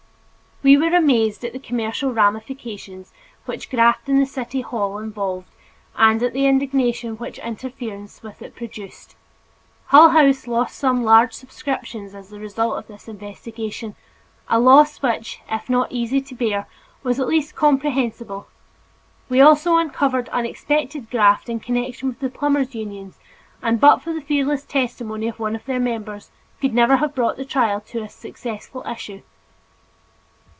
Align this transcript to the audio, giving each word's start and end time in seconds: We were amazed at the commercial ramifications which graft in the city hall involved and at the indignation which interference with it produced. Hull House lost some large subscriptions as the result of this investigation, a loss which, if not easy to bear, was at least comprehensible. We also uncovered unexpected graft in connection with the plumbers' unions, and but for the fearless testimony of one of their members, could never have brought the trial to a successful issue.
We 0.63 0.77
were 0.77 0.95
amazed 0.95 1.43
at 1.43 1.53
the 1.53 1.59
commercial 1.59 2.13
ramifications 2.13 3.11
which 3.45 3.71
graft 3.71 4.07
in 4.07 4.19
the 4.19 4.27
city 4.27 4.61
hall 4.61 4.99
involved 4.99 5.47
and 5.95 6.21
at 6.21 6.33
the 6.33 6.45
indignation 6.45 7.15
which 7.17 7.39
interference 7.39 8.21
with 8.21 8.43
it 8.43 8.55
produced. 8.55 9.15
Hull 9.87 10.09
House 10.11 10.45
lost 10.45 10.77
some 10.77 11.03
large 11.03 11.33
subscriptions 11.33 12.13
as 12.13 12.29
the 12.29 12.39
result 12.39 12.77
of 12.77 12.85
this 12.85 13.07
investigation, 13.07 13.95
a 14.49 14.59
loss 14.59 15.01
which, 15.01 15.39
if 15.49 15.67
not 15.67 15.91
easy 15.91 16.21
to 16.21 16.35
bear, 16.35 16.67
was 17.01 17.19
at 17.19 17.27
least 17.27 17.55
comprehensible. 17.55 18.45
We 19.29 19.41
also 19.41 19.77
uncovered 19.77 20.29
unexpected 20.29 21.09
graft 21.09 21.49
in 21.49 21.59
connection 21.59 22.07
with 22.07 22.19
the 22.19 22.29
plumbers' 22.29 22.75
unions, 22.75 23.17
and 23.63 23.79
but 23.79 24.03
for 24.03 24.13
the 24.13 24.21
fearless 24.21 24.63
testimony 24.63 25.27
of 25.27 25.39
one 25.39 25.55
of 25.55 25.65
their 25.65 25.79
members, 25.79 26.29
could 26.61 26.75
never 26.75 26.97
have 26.97 27.15
brought 27.15 27.37
the 27.37 27.45
trial 27.45 27.81
to 27.87 28.03
a 28.03 28.07
successful 28.09 28.83
issue. 28.87 29.23